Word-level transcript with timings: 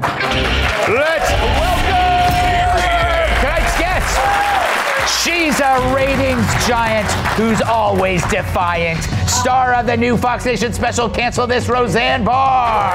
Let's 0.00 1.30
welcome 1.30 2.80
tonight's 3.40 3.78
guest. 3.78 4.08
She's 5.22 5.60
a 5.60 5.94
ratings 5.94 6.46
giant 6.66 7.06
who's 7.36 7.60
always 7.60 8.26
defiant. 8.28 9.02
Star 9.28 9.74
of 9.74 9.86
the 9.86 9.96
new 9.96 10.16
Fox 10.16 10.46
Nation 10.46 10.72
special, 10.72 11.10
Cancel 11.10 11.46
This, 11.46 11.68
Roseanne 11.68 12.24
Barr. 12.24 12.94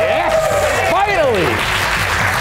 Yes, 0.00 0.90
finally. 0.90 1.54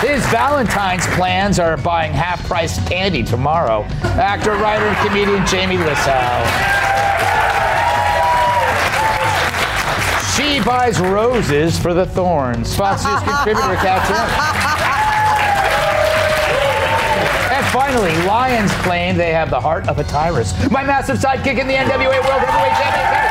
His 0.08 0.26
Valentine's 0.32 1.06
plans 1.16 1.60
are 1.60 1.78
buying 1.78 2.14
half-priced 2.14 2.88
candy 2.88 3.22
tomorrow. 3.24 3.84
Actor, 4.04 4.54
writer, 4.54 4.86
and 4.86 5.08
comedian 5.08 5.46
Jamie 5.46 5.78
Lissow. 5.78 6.74
She 10.44 10.60
buys 10.60 11.00
roses 11.00 11.80
for 11.80 11.94
the 11.94 12.06
thorns. 12.06 12.76
Fox 12.76 13.06
News 13.06 13.20
contributor 13.24 13.76
Kat 13.76 14.04
And 17.50 17.66
finally, 17.68 18.12
Lions 18.28 18.72
claim 18.82 19.16
they 19.16 19.32
have 19.32 19.50
the 19.50 19.60
heart 19.60 19.88
of 19.88 20.00
a 20.00 20.04
Tyrus. 20.04 20.54
My 20.70 20.84
massive 20.84 21.18
sidekick 21.18 21.60
in 21.60 21.68
the 21.68 21.76
NWA 21.76 22.20
World 22.28 22.42
Heavyweight 22.42 22.76
Championship. 22.76 23.24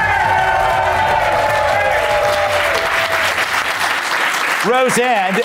Roseanne, 4.65 5.43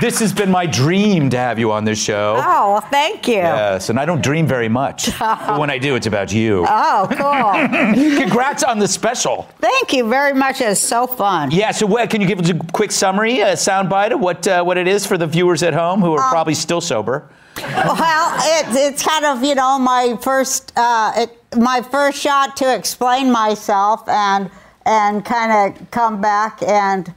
this 0.00 0.18
has 0.20 0.32
been 0.32 0.50
my 0.50 0.66
dream 0.66 1.30
to 1.30 1.36
have 1.36 1.58
you 1.58 1.72
on 1.72 1.84
this 1.84 2.02
show. 2.02 2.36
Oh, 2.38 2.72
well, 2.72 2.80
thank 2.80 3.26
you. 3.26 3.34
Yes, 3.34 3.88
and 3.88 3.98
I 3.98 4.04
don't 4.04 4.22
dream 4.22 4.46
very 4.46 4.68
much. 4.68 5.10
but 5.18 5.58
when 5.58 5.70
I 5.70 5.78
do, 5.78 5.94
it's 5.94 6.06
about 6.06 6.32
you. 6.32 6.64
Oh, 6.68 7.08
cool. 7.10 8.18
Congrats 8.18 8.62
on 8.62 8.78
the 8.78 8.88
special. 8.88 9.48
thank 9.60 9.92
you 9.92 10.08
very 10.08 10.32
much. 10.34 10.60
It's 10.60 10.80
so 10.80 11.06
fun. 11.06 11.50
Yeah, 11.50 11.70
so 11.70 11.86
what, 11.86 12.10
can 12.10 12.20
you 12.20 12.26
give 12.26 12.40
us 12.40 12.50
a 12.50 12.54
quick 12.72 12.92
summary, 12.92 13.40
a 13.40 13.52
soundbite 13.52 14.12
of 14.12 14.20
what 14.20 14.46
uh, 14.46 14.62
what 14.62 14.76
it 14.76 14.88
is 14.88 15.06
for 15.06 15.18
the 15.18 15.26
viewers 15.26 15.62
at 15.62 15.74
home 15.74 16.00
who 16.00 16.12
are 16.12 16.30
probably 16.30 16.54
still 16.54 16.80
sober? 16.80 17.28
Well, 17.56 18.34
it, 18.38 18.66
it's 18.70 19.02
kind 19.02 19.24
of 19.24 19.42
you 19.42 19.54
know 19.54 19.78
my 19.78 20.16
first 20.22 20.72
uh, 20.76 21.12
it, 21.16 21.56
my 21.56 21.82
first 21.82 22.18
shot 22.18 22.56
to 22.58 22.74
explain 22.74 23.30
myself 23.32 24.08
and 24.08 24.50
and 24.84 25.24
kind 25.24 25.76
of 25.76 25.90
come 25.90 26.20
back 26.20 26.62
and 26.62 27.12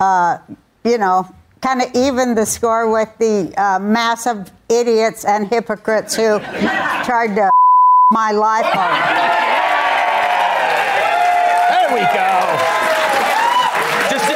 uh, 0.00 0.38
you 0.84 0.98
know 0.98 1.32
kind 1.64 1.80
of 1.80 1.88
even 1.94 2.34
the 2.34 2.44
score 2.44 2.92
with 2.92 3.08
the 3.18 3.50
uh, 3.56 3.78
massive 3.78 4.52
idiots 4.68 5.24
and 5.24 5.48
hypocrites 5.48 6.14
who 6.14 6.38
tried 7.08 7.34
to 7.34 7.48
my 8.12 8.30
life 8.32 8.66
over. 8.66 9.00
There 11.72 11.88
we 11.96 12.04
go. 12.12 12.30
Just 14.12 14.28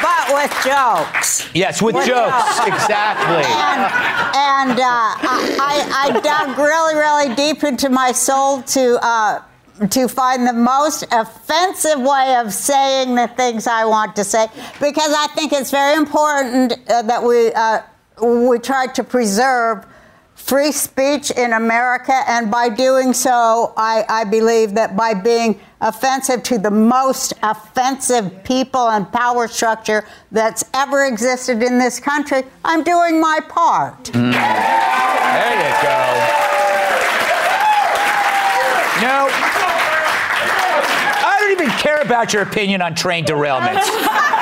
But 0.00 0.32
with 0.32 0.52
jokes. 0.64 1.46
yes, 1.54 1.82
with 1.82 1.94
With 1.94 2.06
jokes, 2.06 2.56
jokes. 2.56 2.68
exactly. 2.68 3.44
and, 3.44 4.72
and 4.72 4.80
uh, 4.80 5.12
I, 5.60 6.14
I 6.14 6.20
dug 6.20 6.56
really, 6.58 6.94
really 6.94 7.34
deep 7.34 7.64
into 7.64 7.90
my 7.90 8.12
soul 8.12 8.62
to 8.62 8.98
uh, 9.04 9.42
to 9.88 10.08
find 10.08 10.46
the 10.46 10.52
most 10.52 11.04
offensive 11.10 12.00
way 12.00 12.36
of 12.36 12.52
saying 12.52 13.14
the 13.14 13.28
things 13.28 13.66
I 13.66 13.84
want 13.86 14.14
to 14.16 14.24
say, 14.24 14.46
because 14.80 15.14
I 15.16 15.28
think 15.34 15.52
it's 15.52 15.70
very 15.70 15.96
important 15.96 16.72
uh, 16.88 17.02
that 17.02 17.22
we 17.22 17.52
uh, 17.52 17.80
we 18.22 18.58
try 18.58 18.86
to 18.88 19.02
preserve 19.02 19.86
free 20.34 20.72
speech 20.72 21.30
in 21.30 21.52
America, 21.52 22.22
and 22.26 22.50
by 22.50 22.68
doing 22.68 23.12
so, 23.12 23.72
I, 23.76 24.04
I 24.08 24.24
believe 24.24 24.74
that 24.74 24.96
by 24.96 25.14
being 25.14 25.60
offensive 25.80 26.42
to 26.44 26.58
the 26.58 26.70
most 26.70 27.34
offensive 27.42 28.42
people 28.44 28.88
and 28.88 29.10
power 29.12 29.48
structure 29.48 30.04
that's 30.32 30.64
ever 30.74 31.04
existed 31.04 31.62
in 31.62 31.78
this 31.78 32.00
country, 32.00 32.42
I'm 32.64 32.82
doing 32.82 33.20
my 33.20 33.40
part. 33.48 34.04
There 34.12 34.22
you 34.22 34.32
go. 35.82 35.96
No. 39.00 39.28
I 41.22 41.36
don't 41.40 41.52
even 41.52 41.70
care 42.00 42.06
about 42.06 42.32
your 42.32 42.42
opinion 42.42 42.82
on 42.82 42.94
train 42.94 43.24
derailments. 43.24 43.86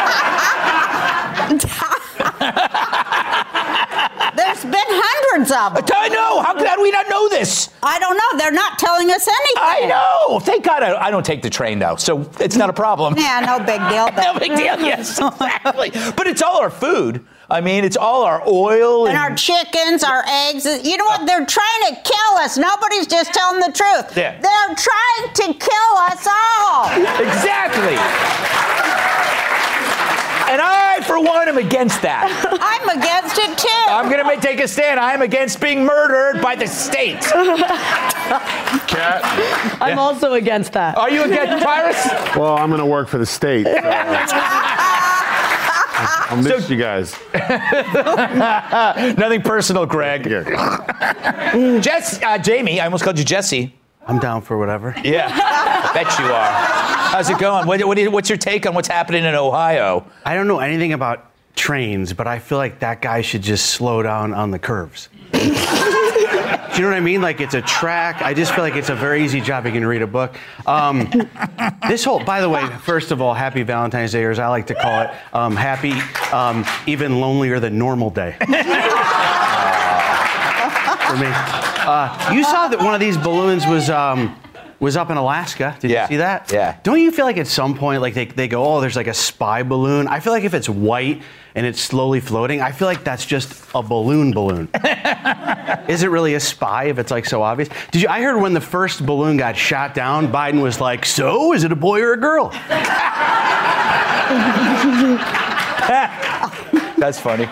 hundreds 5.50 5.80
of 5.80 5.86
them. 5.86 5.96
I 5.96 6.08
know. 6.08 6.40
How 6.42 6.54
could 6.54 6.82
we 6.82 6.90
not 6.90 7.08
know 7.08 7.28
this? 7.28 7.70
I 7.82 7.98
don't 7.98 8.16
know. 8.16 8.38
They're 8.38 8.52
not 8.52 8.78
telling 8.78 9.10
us 9.10 9.26
anything. 9.26 9.54
I 9.56 9.86
know. 9.86 10.40
Thank 10.40 10.64
God 10.64 10.82
I, 10.82 11.06
I 11.06 11.10
don't 11.10 11.24
take 11.24 11.42
the 11.42 11.50
train 11.50 11.78
though, 11.78 11.96
so 11.96 12.30
it's 12.40 12.56
not 12.56 12.70
a 12.70 12.72
problem. 12.72 13.14
Yeah, 13.16 13.40
no 13.40 13.58
big 13.58 13.80
deal. 13.88 14.10
no 14.32 14.38
big 14.38 14.56
deal. 14.56 14.78
Yes, 14.80 15.18
exactly. 15.18 15.90
But 16.16 16.26
it's 16.26 16.42
all 16.42 16.58
our 16.58 16.70
food. 16.70 17.24
I 17.50 17.62
mean, 17.62 17.84
it's 17.84 17.96
all 17.96 18.24
our 18.24 18.42
oil 18.46 19.06
And 19.06 19.16
our 19.16 19.34
chickens, 19.34 20.04
our 20.04 20.22
eggs. 20.28 20.66
You 20.66 20.98
know 20.98 21.06
what? 21.06 21.22
Uh, 21.22 21.24
They're 21.24 21.46
trying 21.46 21.82
to 21.88 21.94
kill 22.04 22.36
us. 22.36 22.58
Nobody's 22.58 23.06
just 23.06 23.32
telling 23.32 23.60
the 23.60 23.72
truth. 23.72 24.16
Yeah. 24.16 24.38
They're 24.38 24.76
trying 24.76 25.32
to 25.34 25.58
kill 25.58 25.94
us 26.12 26.26
all. 26.26 26.90
exactly. 27.24 27.96
And 30.52 30.62
I, 31.48 31.52
for 31.52 31.56
one, 31.56 31.64
am 31.64 31.66
against 31.66 32.02
that. 32.02 32.28
I'm 32.60 32.98
against 32.98 33.38
it 33.38 33.58
too. 33.58 33.68
I'm 33.88 34.10
going 34.10 34.24
to 34.24 34.46
take 34.46 34.60
a 34.60 34.68
stand. 34.68 35.00
I 35.00 35.12
am 35.12 35.22
against 35.22 35.60
being 35.60 35.84
murdered 35.84 36.42
by 36.42 36.54
the 36.56 36.66
state. 36.66 37.20
Kat. 38.88 39.20
I'm 39.80 39.98
also 39.98 40.34
against 40.34 40.72
that. 40.74 40.96
Are 40.96 41.10
you 41.10 41.24
against 41.24 41.62
Tyrus? 41.64 42.06
Well, 42.36 42.56
I'm 42.56 42.68
going 42.70 42.80
to 42.80 42.86
work 42.86 43.08
for 43.08 43.18
the 43.18 43.26
state. 43.26 43.66
so- 43.66 43.72
I'll 46.30 46.36
miss 46.36 46.70
you 46.70 46.76
guys. 46.76 47.16
Nothing 49.16 49.42
personal, 49.42 49.86
Greg. 49.86 50.26
Yeah. 50.26 51.80
Jess, 51.80 52.22
uh, 52.22 52.38
Jamie, 52.38 52.80
I 52.80 52.84
almost 52.84 53.02
called 53.02 53.18
you 53.18 53.24
Jesse. 53.24 53.74
I'm 54.06 54.18
down 54.18 54.40
for 54.42 54.56
whatever. 54.56 54.94
Yeah, 55.04 55.28
I 55.30 55.90
bet 55.92 56.18
you 56.18 56.24
are. 56.26 56.52
How's 57.10 57.28
it 57.30 57.38
going? 57.38 57.66
What, 57.66 57.84
what, 57.84 57.98
what's 58.12 58.28
your 58.30 58.38
take 58.38 58.66
on 58.66 58.74
what's 58.74 58.88
happening 58.88 59.24
in 59.24 59.34
Ohio? 59.34 60.06
I 60.24 60.34
don't 60.34 60.46
know 60.48 60.60
anything 60.60 60.92
about 60.94 61.27
trains, 61.58 62.12
but 62.14 62.26
I 62.26 62.38
feel 62.38 62.56
like 62.56 62.78
that 62.78 63.02
guy 63.02 63.20
should 63.20 63.42
just 63.42 63.66
slow 63.66 64.02
down 64.02 64.32
on 64.32 64.50
the 64.50 64.58
curves. 64.58 65.08
Do 65.32 65.38
you 65.38 66.82
know 66.82 66.90
what 66.90 66.96
I 66.96 67.00
mean? 67.00 67.20
Like 67.20 67.40
it's 67.40 67.54
a 67.54 67.62
track. 67.62 68.22
I 68.22 68.32
just 68.34 68.54
feel 68.54 68.62
like 68.62 68.76
it's 68.76 68.88
a 68.88 68.94
very 68.94 69.24
easy 69.24 69.40
job. 69.40 69.66
You 69.66 69.72
can 69.72 69.84
read 69.84 70.00
a 70.00 70.06
book. 70.06 70.36
Um, 70.64 71.10
this 71.88 72.04
whole, 72.04 72.22
by 72.22 72.40
the 72.40 72.48
way, 72.48 72.64
first 72.82 73.10
of 73.10 73.20
all, 73.20 73.34
happy 73.34 73.64
Valentine's 73.64 74.12
Day, 74.12 74.22
or 74.22 74.30
as 74.30 74.38
I 74.38 74.46
like 74.46 74.68
to 74.68 74.76
call 74.76 75.02
it, 75.02 75.10
um, 75.32 75.56
happy, 75.56 75.92
um, 76.32 76.64
even 76.86 77.20
lonelier 77.20 77.58
than 77.58 77.76
normal 77.78 78.10
day. 78.10 78.36
For 78.40 78.46
me. 81.16 81.26
Uh, 81.90 82.30
you 82.32 82.44
saw 82.44 82.68
that 82.68 82.78
one 82.78 82.94
of 82.94 83.00
these 83.00 83.16
balloons 83.16 83.66
was. 83.66 83.90
Um, 83.90 84.38
was 84.80 84.96
up 84.96 85.10
in 85.10 85.16
Alaska. 85.16 85.76
Did 85.80 85.90
Yeah. 85.90 86.02
you 86.02 86.08
see 86.08 86.16
that? 86.18 86.52
Yeah. 86.52 86.76
Don't 86.82 87.00
you 87.00 87.10
feel 87.10 87.24
like 87.24 87.36
at 87.38 87.46
some 87.48 87.74
point, 87.76 88.00
like 88.00 88.14
they, 88.14 88.26
they 88.26 88.46
go, 88.48 88.64
oh, 88.64 88.80
there's 88.80 88.96
like 88.96 89.06
a 89.08 89.14
spy 89.14 89.62
balloon? 89.62 90.06
I 90.08 90.20
feel 90.20 90.32
like 90.32 90.44
if 90.44 90.54
it's 90.54 90.68
white 90.68 91.20
and 91.54 91.66
it's 91.66 91.80
slowly 91.80 92.20
floating, 92.20 92.60
I 92.60 92.70
feel 92.72 92.86
like 92.86 93.02
that's 93.02 93.26
just 93.26 93.64
a 93.74 93.82
balloon 93.82 94.30
balloon. 94.32 94.68
Is 95.88 96.02
it 96.04 96.10
really 96.10 96.34
a 96.34 96.40
spy 96.40 96.84
if 96.84 96.98
it's 96.98 97.10
like 97.10 97.24
so 97.26 97.42
obvious? 97.42 97.68
Did 97.90 98.02
you? 98.02 98.08
I 98.08 98.20
heard 98.22 98.40
when 98.40 98.52
the 98.54 98.60
first 98.60 99.04
balloon 99.04 99.36
got 99.36 99.56
shot 99.56 99.94
down, 99.94 100.28
Biden 100.30 100.62
was 100.62 100.80
like, 100.80 101.04
so 101.04 101.52
is 101.54 101.64
it 101.64 101.72
a 101.72 101.76
boy 101.76 102.00
or 102.00 102.12
a 102.12 102.16
girl? 102.20 102.50
That's 106.98 107.18
funny. 107.18 107.46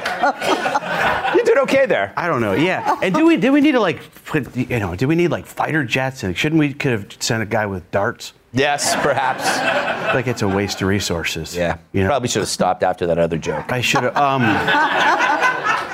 You 1.61 1.67
did 1.67 1.75
okay 1.77 1.87
there. 1.87 2.13
I 2.17 2.29
don't 2.29 2.41
know. 2.41 2.53
Yeah. 2.55 2.99
And 3.03 3.15
do 3.15 3.27
we 3.27 3.37
do 3.37 3.53
we 3.53 3.61
need 3.61 3.73
to 3.73 3.81
like 3.81 4.01
put 4.25 4.55
you 4.57 4.79
know 4.79 4.95
do 4.97 5.09
we 5.09 5.15
need 5.15 5.29
like 5.29 5.47
fighter 5.47 5.85
jets 5.85 6.23
and 6.23 6.37
shouldn't 6.37 6.59
we 6.59 6.73
could 6.75 6.93
have 6.93 7.07
sent 7.21 7.43
a 7.43 7.47
guy 7.47 7.67
with 7.67 7.91
darts? 7.91 8.33
Yes, 8.53 8.95
perhaps. 8.97 9.45
Like 10.15 10.27
it's 10.27 10.43
a 10.43 10.49
waste 10.49 10.81
of 10.83 10.89
resources. 10.89 11.55
Yeah. 11.55 11.77
You 11.93 12.03
know. 12.03 12.09
Probably 12.09 12.29
should 12.29 12.41
have 12.41 12.49
stopped 12.49 12.83
after 12.83 13.07
that 13.09 13.19
other 13.19 13.37
joke. 13.39 13.71
I 13.73 13.81
should 13.83 14.03
have. 14.05 14.17
Um, 14.17 14.43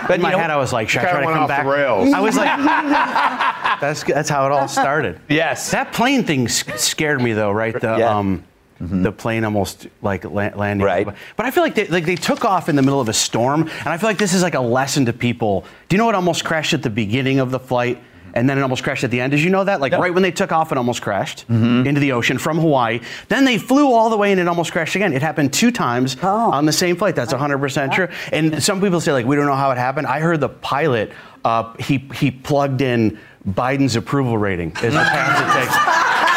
But 0.09 0.17
in 0.17 0.23
my 0.23 0.33
know- 0.33 0.39
head, 0.39 0.51
I 0.51 0.57
was 0.57 0.73
like, 0.73 0.89
should 0.89 1.01
I 1.03 1.05
Kinda 1.07 1.23
try 1.23 1.27
to 1.27 1.33
come 1.33 1.43
off 1.45 1.49
the 1.49 1.55
back? 1.55 1.67
rails. 1.67 2.13
I 2.13 2.21
was 2.21 2.37
like, 2.37 2.51
that's 3.81 4.03
that's 4.05 4.29
how 4.29 4.47
it 4.47 4.53
all 4.53 4.69
started. 4.69 5.21
Yes. 5.29 5.71
That 5.71 5.93
plane 5.93 6.25
thing 6.25 6.49
scared 6.49 7.21
me 7.23 7.33
though, 7.33 7.51
right? 7.53 7.73
The 7.81 7.97
Yeah. 7.99 8.17
um, 8.19 8.45
the 8.91 9.13
plane 9.13 9.45
almost 9.45 9.87
like 10.03 10.25
la- 10.25 10.51
landing. 10.55 10.85
Right. 10.85 11.07
But 11.37 11.47
I 11.47 11.51
feel 11.53 11.63
like 11.63 11.75
they, 11.77 11.87
like 11.87 12.05
they 12.05 12.17
took 12.17 12.45
off 12.45 12.69
in 12.69 12.75
the 12.77 12.83
middle 12.83 13.01
of 13.01 13.09
a 13.09 13.13
storm, 13.13 13.63
and 13.63 13.89
I 13.89 13.97
feel 13.97 14.09
like 14.09 14.19
this 14.19 14.35
is 14.35 14.43
like 14.43 14.55
a 14.55 14.61
lesson 14.61 15.07
to 15.07 15.13
people. 15.13 15.65
Do 15.89 15.95
you 15.95 15.99
know 15.99 16.07
what 16.07 16.15
almost 16.17 16.45
crashed 16.45 16.75
at 16.75 16.83
the 16.83 16.91
beginning 16.91 17.39
of 17.39 17.51
the 17.51 17.61
flight? 17.61 18.03
And 18.35 18.49
then 18.49 18.57
it 18.57 18.63
almost 18.63 18.83
crashed 18.83 19.05
at 19.05 19.11
the 19.11 19.21
end. 19.21 19.31
Did 19.33 19.41
you 19.43 19.51
know 19.51 19.63
that? 19.65 19.83
Like 19.83 19.93
No. 19.93 19.99
right 20.01 20.13
when 20.15 20.23
they 20.23 20.31
took 20.31 20.53
off, 20.53 20.73
it 20.73 20.79
almost 20.79 21.03
crashed 21.03 21.45
into 21.51 22.01
the 22.01 22.13
ocean 22.13 22.39
from 22.39 22.59
Hawaii. 22.59 23.01
Then 23.29 23.45
they 23.45 23.59
flew 23.59 23.93
all 23.93 24.09
the 24.09 24.17
way 24.17 24.33
and 24.33 24.41
it 24.41 24.49
almost 24.49 24.73
crashed 24.73 24.95
again. 24.97 25.13
It 25.13 25.21
happened 25.21 25.53
two 25.53 25.71
times 25.71 26.17
on 26.23 26.65
the 26.65 26.73
same 26.73 26.97
flight. 26.97 27.15
That's 27.15 27.35
100% 27.35 27.93
true. 27.93 28.09
And 28.33 28.63
some 28.63 28.81
people 28.81 29.03
say 29.03 29.13
like 29.13 29.27
we 29.27 29.37
don't 29.37 29.45
know 29.45 29.55
how 29.55 29.71
it 29.71 29.77
happened. 29.77 30.07
I 30.07 30.21
heard 30.21 30.41
the 30.41 30.49
pilot 30.49 31.13
uh, 31.45 31.75
he 31.79 32.09
he 32.15 32.31
plugged 32.31 32.81
in 32.81 33.19
Biden's 33.47 33.97
approval 33.97 34.39
rating 34.39 34.73
as 34.77 34.95
the 34.95 34.99
path 35.01 35.57
it 35.57 35.61
takes. 35.61 35.77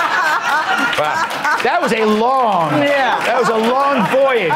Wow. 1.00 1.32
That 1.66 1.82
was 1.82 1.92
a 1.94 2.06
long, 2.06 2.72
Yeah. 2.78 3.18
that 3.26 3.40
was 3.40 3.50
a 3.50 3.58
long 3.58 4.06
voyage. 4.10 4.52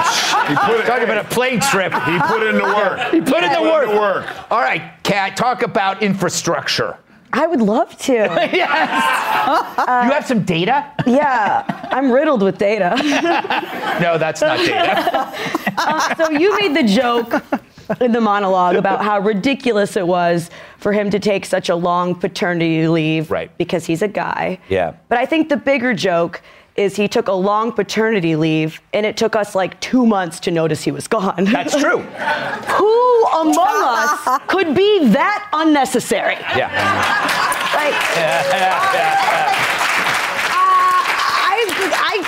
put 0.67 0.79
it- 0.79 0.85
Talking 0.85 1.05
about 1.05 1.17
a 1.25 1.29
plane 1.29 1.59
trip. 1.59 1.91
He 1.91 2.19
put 2.19 2.43
in 2.43 2.55
the 2.57 2.63
work. 2.63 2.99
He 3.11 3.19
put 3.19 3.43
in 3.43 3.49
the 3.51 3.57
Put 3.57 3.71
work. 3.73 3.89
in 3.89 3.95
the 3.95 3.99
work. 3.99 4.25
All 4.51 4.59
right, 4.61 4.83
Kat, 5.01 5.35
talk 5.35 5.63
about 5.63 6.03
infrastructure. 6.03 6.97
I 7.33 7.47
would 7.47 7.61
love 7.61 7.97
to. 8.09 8.13
yes. 8.53 8.53
you 10.05 10.11
have 10.11 10.25
some 10.27 10.43
data? 10.43 10.85
Yeah, 11.07 11.63
I'm 11.91 12.11
riddled 12.11 12.43
with 12.43 12.57
data. 12.59 12.95
No, 13.99 14.17
that's 14.17 14.41
not 14.41 14.57
data. 14.59 15.33
Uh, 15.81 16.13
so 16.15 16.29
you 16.31 16.57
made 16.59 16.75
the 16.75 16.83
joke 16.83 17.41
in 18.01 18.11
the 18.11 18.19
monologue 18.19 18.75
about 18.75 19.01
how 19.01 19.17
ridiculous 19.19 19.95
it 19.95 20.05
was 20.05 20.49
for 20.77 20.91
him 20.91 21.09
to 21.09 21.19
take 21.19 21.45
such 21.45 21.69
a 21.69 21.75
long 21.75 22.13
paternity 22.13 22.85
leave 22.89 23.31
Right. 23.31 23.49
because 23.57 23.85
he's 23.85 24.01
a 24.01 24.07
guy. 24.07 24.59
Yeah. 24.67 24.93
But 25.07 25.17
I 25.19 25.25
think 25.25 25.47
the 25.47 25.55
bigger 25.57 25.93
joke 25.93 26.41
is 26.79 26.95
he 26.95 27.09
took 27.09 27.27
a 27.27 27.33
long 27.33 27.73
paternity 27.73 28.37
leave 28.37 28.81
and 28.93 29.05
it 29.05 29.17
took 29.17 29.35
us 29.35 29.53
like 29.53 29.77
two 29.81 30.05
months 30.05 30.39
to 30.39 30.49
notice 30.49 30.81
he 30.81 30.91
was 30.91 31.09
gone. 31.09 31.43
That's 31.43 31.75
true. 31.75 31.99
Who 32.77 33.25
among 33.25 33.83
us 33.83 34.39
could 34.47 34.73
be 34.73 35.07
that 35.09 35.49
unnecessary? 35.51 36.35
Yeah. 36.55 36.69
Like, 37.75 37.93
I, 38.15 39.65
I 39.65 39.68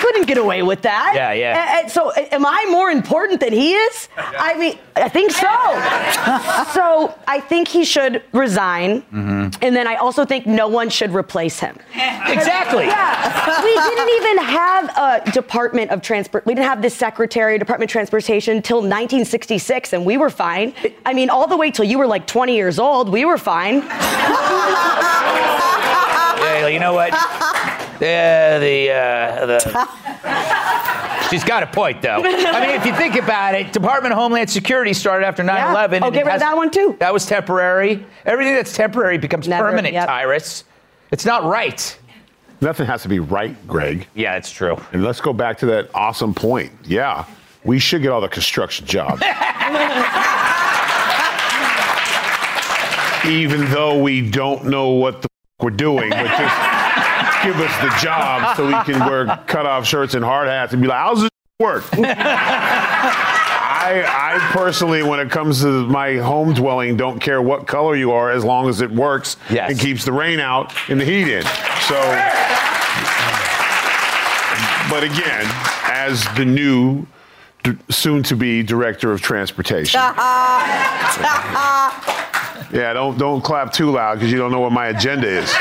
couldn't 0.02 0.26
get 0.26 0.38
away 0.38 0.62
with 0.62 0.82
that. 0.82 1.12
Yeah, 1.14 1.32
yeah. 1.32 1.54
A- 1.54 1.82
and 1.82 1.90
so, 1.90 2.10
am 2.10 2.44
I 2.44 2.66
more 2.70 2.90
important 2.90 3.38
than 3.40 3.52
he 3.52 3.74
is? 3.74 4.08
I 4.16 4.58
mean, 4.58 4.78
I 4.96 5.08
think 5.08 5.30
so. 5.30 5.46
so, 6.74 7.14
I 7.28 7.38
think 7.40 7.68
he 7.68 7.84
should 7.84 8.22
resign. 8.32 9.02
Mm-hmm. 9.02 9.62
And 9.64 9.76
then 9.76 9.86
I 9.86 9.94
also 9.96 10.24
think 10.24 10.44
no 10.46 10.66
one 10.66 10.90
should 10.90 11.14
replace 11.14 11.60
him. 11.60 11.78
Exactly. 12.32 12.86
Yeah. 12.86 13.62
we 13.62 13.74
didn't 13.74 14.08
even 14.08 14.38
have 14.44 14.84
a 14.96 15.30
Department 15.32 15.90
of 15.90 16.00
Transport. 16.00 16.46
We 16.46 16.54
didn't 16.54 16.68
have 16.68 16.80
this 16.80 16.94
Secretary 16.94 17.54
of 17.56 17.58
Department 17.58 17.90
of 17.90 17.92
Transportation 17.92 18.62
till 18.62 18.78
1966, 18.78 19.92
and 19.92 20.06
we 20.06 20.16
were 20.16 20.30
fine. 20.30 20.72
I 21.04 21.12
mean, 21.12 21.28
all 21.28 21.46
the 21.46 21.56
way 21.56 21.70
till 21.70 21.84
you 21.84 21.98
were 21.98 22.06
like 22.06 22.26
20 22.26 22.54
years 22.54 22.78
old, 22.78 23.10
we 23.10 23.24
were 23.26 23.38
fine. 23.38 23.82
Yeah, 26.62 26.68
you 26.68 26.78
know 26.78 26.92
what? 26.94 27.12
Yeah, 28.02 28.58
the, 28.58 28.90
uh, 28.90 29.46
the. 29.46 31.24
She's 31.30 31.44
got 31.44 31.62
a 31.62 31.68
point, 31.68 32.02
though. 32.02 32.20
I 32.20 32.66
mean, 32.66 32.74
if 32.76 32.84
you 32.84 32.92
think 32.96 33.14
about 33.14 33.54
it, 33.54 33.72
Department 33.72 34.12
of 34.12 34.18
Homeland 34.18 34.50
Security 34.50 34.92
started 34.92 35.24
after 35.24 35.44
9 35.44 35.70
11. 35.70 36.02
Oh, 36.02 36.10
get 36.10 36.26
rid 36.26 36.34
of 36.34 36.40
that 36.40 36.56
one, 36.56 36.70
too. 36.70 36.96
That 36.98 37.12
was 37.12 37.24
temporary. 37.24 38.04
Everything 38.26 38.54
that's 38.54 38.74
temporary 38.74 39.18
becomes 39.18 39.46
Never, 39.46 39.70
permanent, 39.70 39.94
yep. 39.94 40.08
Tyrus. 40.08 40.64
It's 41.12 41.24
not 41.24 41.44
right. 41.44 41.96
Nothing 42.60 42.86
has 42.86 43.02
to 43.02 43.08
be 43.08 43.20
right, 43.20 43.54
Greg. 43.68 44.08
Yeah, 44.14 44.34
it's 44.36 44.50
true. 44.50 44.76
And 44.92 45.04
let's 45.04 45.20
go 45.20 45.32
back 45.32 45.56
to 45.58 45.66
that 45.66 45.88
awesome 45.94 46.34
point. 46.34 46.72
Yeah, 46.84 47.24
we 47.64 47.78
should 47.78 48.02
get 48.02 48.10
all 48.10 48.20
the 48.20 48.28
construction 48.28 48.84
jobs. 48.84 49.22
Even 53.24 53.70
though 53.70 54.02
we 54.02 54.28
don't 54.28 54.66
know 54.66 54.88
what 54.90 55.22
the 55.22 55.26
f- 55.26 55.28
we're 55.64 55.70
doing, 55.70 56.10
but 56.10 56.26
just 56.26 56.71
give 57.42 57.56
us 57.60 57.76
the 57.80 57.90
job 58.00 58.56
so 58.56 58.66
we 58.66 58.74
can 58.84 58.98
wear 59.08 59.26
cutoff 59.46 59.86
shirts 59.86 60.14
and 60.14 60.24
hard 60.24 60.48
hats 60.48 60.72
and 60.72 60.80
be 60.82 60.88
like, 60.88 60.98
how's 60.98 61.20
this 61.22 61.30
work? 61.58 61.84
I, 63.84 64.04
I 64.06 64.38
personally, 64.52 65.02
when 65.02 65.18
it 65.20 65.30
comes 65.30 65.60
to 65.62 65.86
my 65.86 66.16
home 66.16 66.54
dwelling, 66.54 66.96
don't 66.96 67.18
care 67.18 67.42
what 67.42 67.66
color 67.66 67.96
you 67.96 68.12
are 68.12 68.30
as 68.30 68.44
long 68.44 68.68
as 68.68 68.80
it 68.80 68.90
works 68.90 69.36
Yes. 69.50 69.70
and 69.70 69.78
keeps 69.80 70.04
the 70.04 70.12
rain 70.12 70.38
out 70.40 70.72
and 70.88 71.00
the 71.00 71.04
heat 71.04 71.28
in. 71.28 71.42
So, 71.88 72.00
but 74.90 75.02
again, 75.04 75.46
as 75.84 76.24
the 76.36 76.44
new, 76.44 77.06
d- 77.64 77.76
soon 77.90 78.22
to 78.24 78.36
be 78.36 78.62
director 78.62 79.10
of 79.12 79.20
transportation. 79.20 80.00
Yeah, 82.72 82.94
don't 82.94 83.18
don't 83.18 83.42
clap 83.42 83.70
too 83.70 83.90
loud 83.90 84.14
because 84.14 84.32
you 84.32 84.38
don't 84.38 84.50
know 84.50 84.60
what 84.60 84.72
my 84.72 84.86
agenda 84.86 85.28
is. 85.28 85.44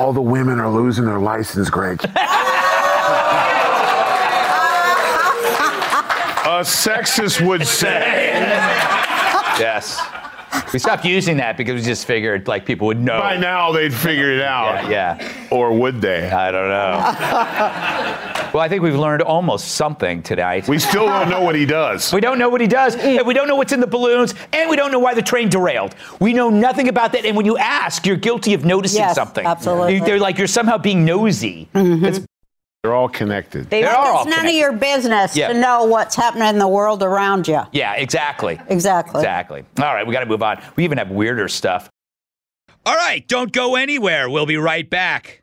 All 0.00 0.14
the 0.14 0.22
women 0.22 0.58
are 0.58 0.70
losing 0.70 1.04
their 1.04 1.18
license, 1.18 1.68
Greg. 1.68 2.02
A 2.02 2.08
sexist 6.62 7.46
would 7.46 7.66
say. 7.66 8.30
Yes. 9.58 10.00
We 10.72 10.78
stopped 10.78 11.04
using 11.04 11.36
that 11.36 11.58
because 11.58 11.74
we 11.74 11.82
just 11.82 12.06
figured 12.06 12.48
like 12.48 12.64
people 12.64 12.86
would 12.86 12.98
know. 12.98 13.20
By 13.20 13.36
now 13.36 13.72
they'd 13.72 13.92
figure 13.92 14.32
it 14.32 14.40
out. 14.40 14.84
Yeah, 14.88 15.18
yeah. 15.20 15.48
Or 15.50 15.78
would 15.78 16.00
they? 16.00 16.30
I 16.30 16.50
don't 16.50 16.68
know. 16.70 18.29
Well, 18.52 18.62
I 18.62 18.68
think 18.68 18.82
we've 18.82 18.94
learned 18.96 19.22
almost 19.22 19.68
something 19.72 20.22
tonight. 20.22 20.68
We 20.68 20.78
still 20.78 21.06
don't 21.06 21.28
know 21.28 21.40
what 21.42 21.54
he 21.54 21.66
does. 21.66 22.12
We 22.12 22.20
don't 22.20 22.38
know 22.38 22.48
what 22.48 22.60
he 22.60 22.66
does, 22.66 22.96
and 22.96 23.26
we 23.26 23.34
don't 23.34 23.48
know 23.48 23.56
what's 23.56 23.72
in 23.72 23.80
the 23.80 23.86
balloons, 23.86 24.34
and 24.52 24.68
we 24.70 24.76
don't 24.76 24.90
know 24.92 24.98
why 24.98 25.14
the 25.14 25.22
train 25.22 25.48
derailed. 25.48 25.94
We 26.20 26.32
know 26.32 26.50
nothing 26.50 26.88
about 26.88 27.12
that, 27.12 27.24
and 27.24 27.36
when 27.36 27.46
you 27.46 27.56
ask, 27.58 28.06
you're 28.06 28.16
guilty 28.16 28.54
of 28.54 28.64
noticing 28.64 29.00
Yes, 29.00 29.14
something. 29.14 29.46
absolutely. 29.46 30.00
They're 30.00 30.18
like 30.18 30.38
you're 30.38 30.46
somehow 30.46 30.78
being 30.78 31.04
nosy. 31.04 31.68
Mm-hmm. 31.74 32.04
It's- 32.04 32.26
They're 32.82 32.94
all 32.94 33.08
connected. 33.10 33.68
They 33.68 33.82
They're 33.82 33.94
all 33.94 34.22
It's 34.26 34.34
none 34.34 34.46
of 34.46 34.52
your 34.54 34.72
business 34.72 35.36
Yeah. 35.36 35.48
to 35.48 35.54
know 35.54 35.84
what's 35.84 36.16
happening 36.16 36.48
in 36.48 36.58
the 36.58 36.66
world 36.68 37.02
around 37.02 37.46
you. 37.46 37.60
yeah, 37.72 37.92
exactly. 37.94 38.58
Exactly. 38.68 39.20
Exactly. 39.20 39.64
All 39.78 39.94
right, 39.94 40.06
we 40.06 40.14
got 40.14 40.20
to 40.20 40.26
move 40.26 40.42
on. 40.42 40.62
We 40.76 40.84
even 40.84 40.96
have 40.96 41.10
weirder 41.10 41.48
stuff. 41.48 41.90
All 42.86 42.94
right, 42.94 43.26
don't 43.28 43.52
go 43.52 43.76
anywhere. 43.76 44.30
We'll 44.30 44.46
be 44.46 44.56
right 44.56 44.88
back. 44.88 45.42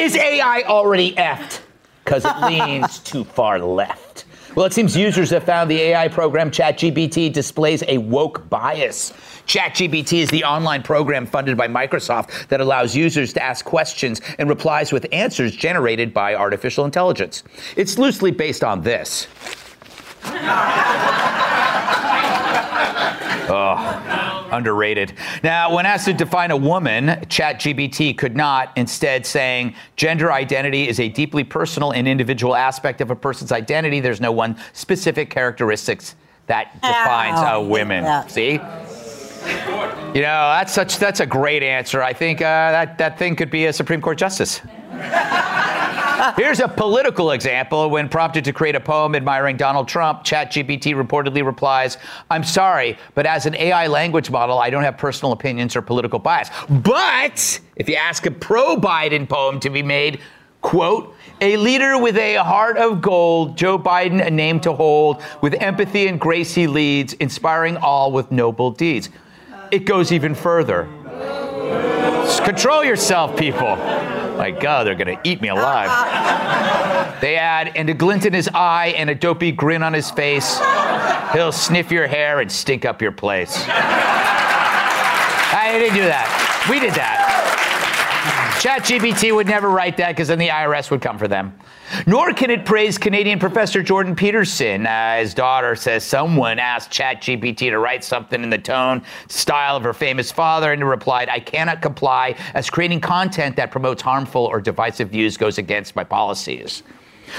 Is 0.00 0.16
AI 0.16 0.62
already 0.62 1.12
effed? 1.16 1.60
Because 2.02 2.24
it 2.24 2.36
leans 2.46 3.00
too 3.00 3.22
far 3.22 3.58
left. 3.58 4.24
Well, 4.54 4.64
it 4.64 4.72
seems 4.72 4.96
users 4.96 5.28
have 5.28 5.44
found 5.44 5.70
the 5.70 5.78
AI 5.78 6.08
program 6.08 6.50
ChatGPT 6.50 7.30
displays 7.30 7.84
a 7.86 7.98
woke 7.98 8.48
bias. 8.48 9.12
ChatGPT 9.46 10.20
is 10.20 10.30
the 10.30 10.42
online 10.42 10.82
program 10.82 11.26
funded 11.26 11.58
by 11.58 11.68
Microsoft 11.68 12.48
that 12.48 12.62
allows 12.62 12.96
users 12.96 13.34
to 13.34 13.42
ask 13.42 13.62
questions 13.64 14.22
and 14.38 14.48
replies 14.48 14.90
with 14.90 15.06
answers 15.12 15.54
generated 15.54 16.14
by 16.14 16.34
artificial 16.34 16.86
intelligence. 16.86 17.42
It's 17.76 17.98
loosely 17.98 18.30
based 18.30 18.64
on 18.64 18.80
this. 18.80 19.28
Oh, 23.52 23.74
underrated. 24.52 25.14
Now, 25.42 25.74
when 25.74 25.86
asked 25.86 26.06
to 26.06 26.12
define 26.12 26.50
a 26.50 26.56
woman, 26.56 27.06
ChatGPT 27.26 28.16
could 28.16 28.36
not, 28.36 28.72
instead 28.76 29.26
saying 29.26 29.74
gender 29.96 30.32
identity 30.32 30.88
is 30.88 31.00
a 31.00 31.08
deeply 31.08 31.44
personal 31.44 31.92
and 31.92 32.06
individual 32.06 32.54
aspect 32.56 33.00
of 33.00 33.10
a 33.10 33.16
person's 33.16 33.52
identity. 33.52 34.00
There's 34.00 34.20
no 34.20 34.32
one 34.32 34.56
specific 34.72 35.30
characteristics 35.30 36.14
that 36.46 36.74
defines 36.82 37.38
a 37.40 37.60
woman. 37.62 38.04
yeah. 38.04 38.26
See? 38.26 38.52
You 40.14 40.22
know, 40.22 40.52
that's 40.52 40.72
such 40.72 40.98
that's 40.98 41.20
a 41.20 41.26
great 41.26 41.62
answer. 41.62 42.02
I 42.02 42.12
think 42.12 42.40
uh, 42.40 42.72
that 42.72 42.98
that 42.98 43.18
thing 43.18 43.36
could 43.36 43.50
be 43.50 43.66
a 43.66 43.72
Supreme 43.72 44.00
Court 44.02 44.18
justice. 44.18 44.60
Here's 46.36 46.60
a 46.60 46.68
political 46.68 47.30
example. 47.32 47.88
When 47.88 48.08
prompted 48.08 48.44
to 48.44 48.52
create 48.52 48.74
a 48.74 48.80
poem 48.80 49.14
admiring 49.14 49.56
Donald 49.56 49.88
Trump, 49.88 50.24
ChatGPT 50.24 50.94
reportedly 50.94 51.44
replies, 51.44 51.98
I'm 52.30 52.44
sorry, 52.44 52.98
but 53.14 53.26
as 53.26 53.46
an 53.46 53.54
AI 53.54 53.86
language 53.86 54.30
model, 54.30 54.58
I 54.58 54.70
don't 54.70 54.82
have 54.82 54.98
personal 54.98 55.32
opinions 55.32 55.76
or 55.76 55.82
political 55.82 56.18
bias. 56.18 56.50
But 56.68 57.60
if 57.76 57.88
you 57.88 57.94
ask 57.96 58.26
a 58.26 58.30
pro 58.30 58.76
Biden 58.76 59.28
poem 59.28 59.60
to 59.60 59.70
be 59.70 59.82
made, 59.82 60.20
quote, 60.60 61.14
a 61.40 61.56
leader 61.56 61.96
with 61.98 62.16
a 62.16 62.36
heart 62.36 62.76
of 62.76 63.00
gold, 63.00 63.56
Joe 63.56 63.78
Biden, 63.78 64.24
a 64.24 64.30
name 64.30 64.60
to 64.60 64.72
hold, 64.72 65.22
with 65.40 65.54
empathy 65.54 66.06
and 66.06 66.20
grace 66.20 66.54
he 66.54 66.66
leads, 66.66 67.14
inspiring 67.14 67.76
all 67.78 68.12
with 68.12 68.30
noble 68.30 68.70
deeds. 68.70 69.08
It 69.70 69.86
goes 69.86 70.12
even 70.12 70.34
further. 70.34 70.88
Control 72.44 72.84
yourself, 72.84 73.36
people. 73.38 73.76
My 74.40 74.50
God, 74.50 74.86
they're 74.86 74.94
gonna 74.94 75.20
eat 75.22 75.42
me 75.42 75.48
alive. 75.48 75.90
Uh-huh. 75.90 77.20
They 77.20 77.36
add, 77.36 77.72
and 77.76 77.90
a 77.90 77.92
glint 77.92 78.24
in 78.24 78.32
his 78.32 78.48
eye 78.54 78.94
and 78.96 79.10
a 79.10 79.14
dopey 79.14 79.52
grin 79.52 79.82
on 79.82 79.92
his 79.92 80.10
face. 80.10 80.58
He'll 81.34 81.52
sniff 81.52 81.92
your 81.92 82.06
hair 82.06 82.40
and 82.40 82.50
stink 82.50 82.86
up 82.86 83.02
your 83.02 83.12
place. 83.12 83.62
I 85.52 85.76
didn't 85.78 85.94
do 85.94 86.04
that. 86.04 86.66
We 86.70 86.80
did 86.80 86.94
that. 86.94 87.39
ChatGPT 88.60 89.34
would 89.34 89.46
never 89.46 89.70
write 89.70 89.96
that 89.96 90.08
because 90.08 90.28
then 90.28 90.38
the 90.38 90.48
IRS 90.48 90.90
would 90.90 91.00
come 91.00 91.16
for 91.16 91.26
them. 91.26 91.58
Nor 92.06 92.34
can 92.34 92.50
it 92.50 92.66
praise 92.66 92.98
Canadian 92.98 93.38
professor 93.38 93.82
Jordan 93.82 94.14
Peterson. 94.14 94.86
Uh, 94.86 95.16
his 95.16 95.32
daughter 95.32 95.74
says 95.74 96.04
someone 96.04 96.58
asked 96.58 96.90
ChatGPT 96.90 97.70
to 97.70 97.78
write 97.78 98.04
something 98.04 98.42
in 98.42 98.50
the 98.50 98.58
tone, 98.58 99.02
style 99.28 99.76
of 99.76 99.82
her 99.82 99.94
famous 99.94 100.30
father, 100.30 100.74
and 100.74 100.82
it 100.82 100.84
replied, 100.84 101.30
I 101.30 101.40
cannot 101.40 101.80
comply 101.80 102.36
as 102.52 102.68
creating 102.68 103.00
content 103.00 103.56
that 103.56 103.70
promotes 103.70 104.02
harmful 104.02 104.44
or 104.44 104.60
divisive 104.60 105.08
views 105.08 105.38
goes 105.38 105.56
against 105.56 105.96
my 105.96 106.04
policies. 106.04 106.82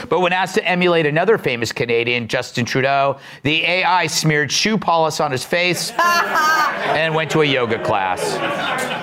But 0.10 0.22
when 0.22 0.34
asked 0.34 0.56
to 0.56 0.68
emulate 0.68 1.06
another 1.06 1.38
famous 1.38 1.72
Canadian, 1.72 2.28
Justin 2.30 2.66
Trudeau, 2.66 3.20
the 3.44 3.63
AI 3.63 4.08
smeared 4.08 4.51
shoe 4.51 4.75
polish 4.75 5.20
on 5.20 5.32
his 5.32 5.46
face 5.46 5.92
and 6.00 7.13
went 7.13 7.30
to 7.30 7.42
a 7.42 7.46
yoga 7.46 7.84
class. 7.84 9.00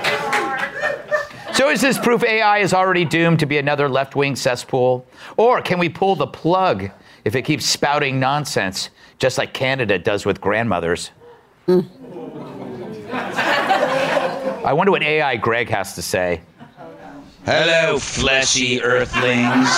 So 1.59 1.71
is 1.71 1.81
this 1.81 1.99
proof 1.99 2.23
AI 2.23 2.59
is 2.59 2.73
already 2.73 3.05
doomed 3.05 3.41
to 3.41 3.47
be 3.47 3.59
another 3.59 3.88
left 3.88 4.15
wing 4.15 4.37
cesspool? 4.37 5.05
Or 5.37 5.61
can 5.61 5.81
we 5.81 5.88
pull 5.88 6.15
the 6.15 6.29
plug 6.29 6.88
if 7.25 7.35
it 7.35 7.43
keeps 7.43 7.67
spouting 7.67 8.21
nonsense, 8.21 8.91
just 9.19 9.38
like 9.38 9.55
Canada 9.55 9.99
does 9.99 10.25
with 10.25 10.41
grandmothers? 10.41 11.11
I 11.67 11.83
wonder 14.73 14.93
what 14.93 15.03
AI 15.03 15.35
Greg 15.35 15.69
has 15.69 15.97
to 15.97 16.03
say. 16.03 16.43
Hello, 17.45 17.99
fleshy 17.99 18.81
earthlings. 18.81 19.69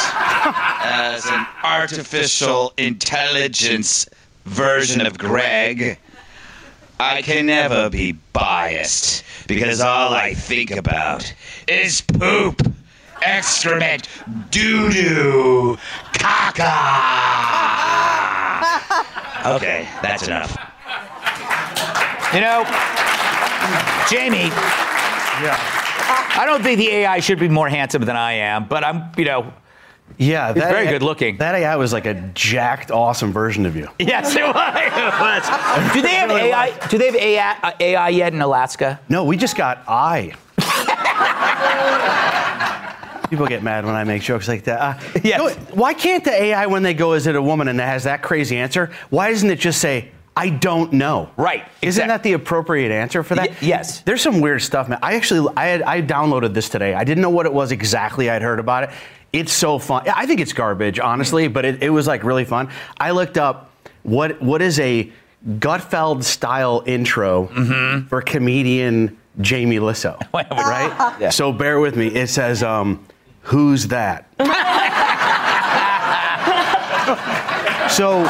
As 0.85 1.25
an 1.25 1.47
artificial 1.65 2.75
intelligence 2.77 4.07
version 4.45 5.01
of 5.07 5.17
Greg, 5.17 5.99
I 7.00 7.23
can 7.23 7.47
never 7.47 7.88
be 7.88 8.12
biased 8.12 9.25
because 9.49 9.80
all 9.80 10.12
I 10.12 10.35
think 10.35 10.71
about 10.71 11.33
is 11.66 12.02
poop, 12.02 12.61
excrement, 13.23 14.07
doo 14.50 14.90
doo, 14.90 15.78
caca. 16.12 16.76
Okay, 19.57 19.88
that's 20.02 20.26
enough. 20.28 20.50
You 22.35 22.40
know, 22.42 22.64
Jamie, 24.11 24.50
Yeah. 25.40 25.57
I 26.37 26.45
don't 26.45 26.62
think 26.62 26.78
the 26.78 26.88
AI 26.90 27.21
should 27.21 27.38
be 27.38 27.49
more 27.49 27.69
handsome 27.71 28.02
than 28.04 28.16
I 28.16 28.33
am, 28.33 28.66
but 28.69 28.85
I'm, 28.85 29.04
you 29.16 29.25
know, 29.25 29.50
Yeah, 30.19 30.52
He's 30.52 30.62
very 30.62 30.87
good 30.87 31.02
looking. 31.02 31.38
That 31.38 31.55
AI 31.55 31.76
was 31.76 31.93
like 31.93 32.07
a 32.07 32.14
jacked, 32.35 32.90
awesome 32.90 33.33
version 33.33 33.64
of 33.67 33.76
you. 33.76 33.88
yes, 33.99 34.35
it 34.37 34.43
was. 34.45 35.93
Do 35.95 36.02
they 36.02 36.14
have 36.14 36.31
AI? 36.31 36.88
Do 36.88 36.99
they 36.99 37.07
have 37.07 37.17
AI, 37.17 37.57
uh, 37.62 37.73
AI 37.81 38.09
yet 38.11 38.33
in 38.35 38.43
Alaska? 38.43 39.00
No, 39.09 39.25
we 39.25 39.37
just 39.37 39.57
got 39.57 39.83
I. 39.88 40.35
People 43.31 43.47
get 43.47 43.62
mad 43.62 43.87
when 43.87 43.95
I 43.95 44.02
make 44.02 44.23
jokes 44.23 44.49
like 44.49 44.64
that. 44.64 44.81
Uh, 44.81 44.95
Yes. 45.23 45.38
no, 45.38 45.50
why 45.76 45.95
can't 45.95 46.25
the 46.25 46.33
AI, 46.33 46.67
when 46.67 46.83
they 46.83 46.95
go, 46.95 47.12
is 47.12 47.29
it 47.29 47.37
a 47.37 47.43
woman 47.43 47.69
and 47.69 47.79
it 47.79 47.85
has 47.85 48.02
that 48.05 48.23
crazy 48.23 48.57
answer, 48.57 48.90
why 49.09 49.31
doesn't 49.31 49.49
it 49.50 49.61
just 49.61 49.81
say, 49.81 50.09
I 50.37 50.49
don't 50.49 50.93
know? 50.95 51.31
Right, 51.37 51.64
Isn't 51.81 52.09
that 52.09 52.25
the 52.25 52.33
appropriate 52.33 52.90
answer 52.90 53.23
for 53.23 53.37
that? 53.37 53.50
Y- 53.50 53.57
yes. 53.61 54.00
There's 54.00 54.21
some 54.21 54.40
weird 54.40 54.62
stuff, 54.62 54.88
man. 54.88 54.99
I 55.02 55.14
actually, 55.14 55.49
I, 55.57 55.67
had, 55.67 55.83
I 55.83 56.02
downloaded 56.02 56.55
this 56.55 56.69
today. 56.69 56.93
I 56.95 57.05
didn't 57.05 57.23
know 57.23 57.31
what 57.31 57.47
it 57.47 57.52
was 57.52 57.71
exactly. 57.71 58.29
I'd 58.29 58.43
heard 58.43 58.59
about 58.59 58.83
it. 58.85 58.90
It's 59.33 59.53
so 59.53 59.79
fun. 59.79 60.09
I 60.09 60.27
think 60.27 60.41
it's 60.41 60.53
garbage, 60.53 60.99
honestly, 60.99 61.49
but 61.49 61.65
it, 61.65 61.83
it 61.83 61.91
was 61.91 62.07
like 62.07 62.25
really 62.25 62.45
fun. 62.45 62.71
I 62.99 63.13
looked 63.13 63.39
up 63.39 63.71
what 64.03 64.41
what 64.43 64.63
is 64.63 64.79
a 64.81 65.11
Gutfeld 65.49 66.25
style 66.25 66.83
intro 66.85 67.47
for 68.09 68.23
comedian 68.23 69.17
Jamie 69.41 69.79
Lissow, 69.79 70.21
right? 70.35 71.17
Yeah. 71.21 71.31
So 71.31 71.53
bear 71.53 71.81
with 71.81 71.97
me. 71.97 72.09
It 72.09 72.29
says, 72.29 72.63
um, 72.63 73.07
"Who's 73.43 73.87
that?" 73.89 74.27
so 77.91 78.25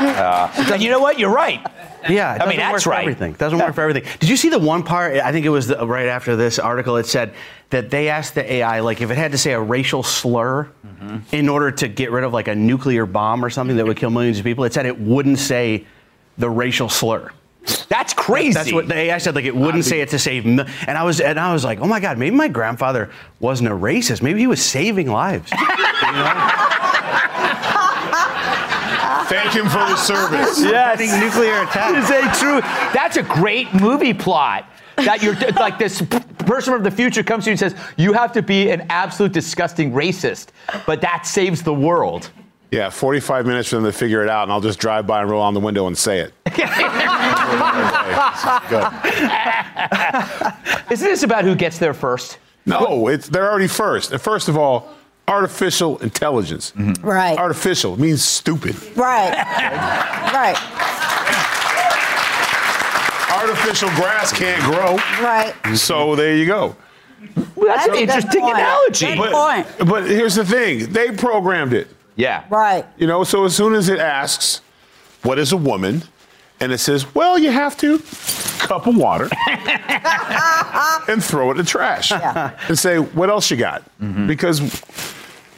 And 0.00 0.82
you 0.82 0.90
know 0.90 1.00
what? 1.00 1.18
You're 1.18 1.32
right. 1.32 1.60
yeah, 2.08 2.34
it 2.36 2.40
I 2.42 2.46
mean, 2.46 2.56
doesn't 2.56 2.56
that's 2.58 2.72
work 2.72 2.82
for 2.82 2.90
right. 2.90 3.00
everything. 3.02 3.32
Doesn't 3.34 3.58
work 3.58 3.74
for 3.74 3.82
everything. 3.82 4.04
Did 4.20 4.28
you 4.28 4.36
see 4.36 4.48
the 4.48 4.58
one 4.58 4.82
part? 4.82 5.16
I 5.16 5.32
think 5.32 5.44
it 5.46 5.50
was 5.50 5.66
the, 5.66 5.86
right 5.86 6.06
after 6.06 6.36
this 6.36 6.58
article. 6.58 6.96
It 6.96 7.06
said 7.06 7.34
that 7.70 7.90
they 7.90 8.08
asked 8.08 8.34
the 8.34 8.50
AI 8.52 8.80
like 8.80 9.00
if 9.00 9.10
it 9.10 9.18
had 9.18 9.32
to 9.32 9.38
say 9.38 9.52
a 9.52 9.60
racial 9.60 10.02
slur 10.02 10.70
Mm-hmm. 11.00 11.34
in 11.34 11.48
order 11.48 11.70
to 11.70 11.88
get 11.88 12.10
rid 12.10 12.24
of 12.24 12.34
like 12.34 12.46
a 12.46 12.54
nuclear 12.54 13.06
bomb 13.06 13.42
or 13.42 13.48
something 13.48 13.76
that 13.78 13.86
would 13.86 13.96
kill 13.96 14.10
millions 14.10 14.38
of 14.38 14.44
people. 14.44 14.64
It 14.64 14.74
said 14.74 14.84
it 14.84 15.00
wouldn't 15.00 15.38
say 15.38 15.86
the 16.36 16.50
racial 16.50 16.90
slur. 16.90 17.30
That's 17.88 18.12
crazy. 18.12 18.52
That's 18.52 18.70
what 18.70 18.86
the 18.86 18.94
AI 18.96 19.16
said. 19.16 19.34
Like 19.34 19.46
it 19.46 19.56
wouldn't 19.56 19.86
say 19.86 20.02
it 20.02 20.10
to 20.10 20.18
save. 20.18 20.44
mil- 20.44 20.66
And 20.86 20.98
I 20.98 21.02
was 21.04 21.20
and 21.22 21.40
I 21.40 21.54
was 21.54 21.64
like, 21.64 21.80
oh 21.80 21.86
my 21.86 22.00
god, 22.00 22.18
maybe 22.18 22.36
my 22.36 22.48
grandfather 22.48 23.10
wasn't 23.38 23.70
a 23.70 23.74
racist. 23.74 24.20
Maybe 24.20 24.40
he 24.40 24.46
was 24.46 24.62
saving 24.62 25.10
lives. 25.10 25.50
Thank 29.30 29.52
him 29.52 29.68
for 29.68 29.78
his 29.86 30.00
service. 30.00 30.60
Preventing 30.60 31.20
nuclear 31.20 31.62
attack. 31.62 31.94
Is 31.94 32.10
a 32.10 32.40
true? 32.40 32.60
That's 32.92 33.16
a 33.16 33.22
great 33.22 33.72
movie 33.72 34.12
plot. 34.12 34.68
That 34.96 35.22
you're 35.22 35.36
like 35.52 35.78
this 35.78 36.02
person 36.02 36.74
from 36.74 36.82
the 36.82 36.90
future 36.90 37.22
comes 37.22 37.44
to 37.44 37.50
you 37.50 37.52
and 37.52 37.58
says 37.60 37.76
you 37.96 38.12
have 38.12 38.32
to 38.32 38.42
be 38.42 38.70
an 38.70 38.86
absolute 38.90 39.30
disgusting 39.32 39.92
racist, 39.92 40.48
but 40.84 41.00
that 41.02 41.26
saves 41.26 41.62
the 41.62 41.72
world. 41.72 42.30
Yeah, 42.72 42.90
45 42.90 43.46
minutes 43.46 43.68
for 43.68 43.76
them 43.76 43.84
to 43.84 43.92
figure 43.92 44.20
it 44.22 44.28
out, 44.28 44.42
and 44.44 44.52
I'll 44.52 44.60
just 44.60 44.80
drive 44.80 45.06
by 45.06 45.22
and 45.22 45.30
roll 45.30 45.42
on 45.42 45.54
the 45.54 45.60
window 45.60 45.86
and 45.86 45.96
say 45.96 46.18
it. 46.18 46.34
Good. 48.68 48.84
Isn't 50.92 51.08
this 51.08 51.22
about 51.22 51.44
who 51.44 51.54
gets 51.54 51.78
there 51.78 51.94
first? 51.94 52.38
No, 52.66 53.06
it's 53.08 53.28
they're 53.28 53.48
already 53.48 53.68
first. 53.68 54.14
First 54.18 54.48
of 54.48 54.58
all, 54.58 54.92
artificial 55.30 55.98
intelligence. 55.98 56.72
Mm-hmm. 56.76 57.06
Right. 57.06 57.38
Artificial 57.38 57.98
means 57.98 58.22
stupid. 58.22 58.74
Right. 58.96 59.30
right. 60.34 60.56
Artificial 63.32 63.88
grass 63.90 64.32
can't 64.32 64.62
grow. 64.64 64.96
Right. 65.24 65.54
So 65.76 66.14
there 66.16 66.36
you 66.36 66.46
go. 66.46 66.76
Well, 67.54 67.66
that's, 67.68 67.86
That's 67.86 67.88
an 67.88 67.94
interesting 67.96 68.40
point. 68.40 68.56
analogy. 68.56 69.16
But, 69.16 69.32
point. 69.32 69.88
but 69.88 70.04
here's 70.06 70.34
the 70.34 70.44
thing 70.44 70.92
they 70.92 71.12
programmed 71.12 71.72
it. 71.72 71.88
yeah. 72.16 72.44
Right. 72.50 72.84
You 72.98 73.06
know, 73.06 73.24
so 73.24 73.44
as 73.44 73.54
soon 73.54 73.74
as 73.74 73.88
it 73.88 73.98
asks, 73.98 74.60
what 75.22 75.38
is 75.38 75.52
a 75.52 75.56
woman? 75.56 76.02
And 76.60 76.72
it 76.72 76.78
says, 76.78 77.14
well, 77.14 77.38
you 77.38 77.50
have 77.50 77.76
to 77.78 77.98
cup 78.58 78.86
of 78.86 78.94
water 78.96 79.28
and 81.08 81.24
throw 81.24 81.48
it 81.48 81.52
in 81.52 81.56
the 81.58 81.64
trash 81.64 82.10
Yeah. 82.10 82.58
and 82.68 82.78
say, 82.78 82.98
what 82.98 83.30
else 83.30 83.50
you 83.50 83.56
got? 83.56 83.82
Mm-hmm. 84.00 84.26
Because 84.26 84.60